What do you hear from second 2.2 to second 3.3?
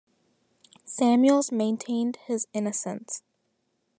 his innocence.